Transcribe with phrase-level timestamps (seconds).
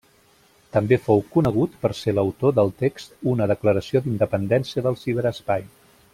[0.77, 5.71] També fou conegut per ser l'autor del text Una declaració d'independència del ciberespai.